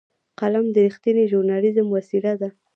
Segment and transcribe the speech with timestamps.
[0.39, 2.49] قلم د رښتینې ژورنالېزم وسیله ده